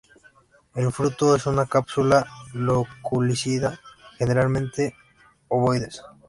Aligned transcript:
El 0.73 0.91
fruto 0.91 1.35
es 1.35 1.45
una 1.45 1.67
cápsula 1.67 2.25
loculicida, 2.55 3.79
generalmente 4.17 4.95
ovoides. 5.47 6.01